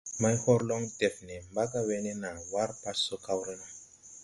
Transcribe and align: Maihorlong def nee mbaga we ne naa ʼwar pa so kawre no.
Maihorlong 0.21 0.85
def 0.99 1.15
nee 1.27 1.43
mbaga 1.51 1.79
we 1.87 1.95
ne 2.03 2.13
naa 2.21 2.37
ʼwar 2.47 2.69
pa 2.81 2.91
so 3.03 3.15
kawre 3.25 3.53
no. 3.59 3.67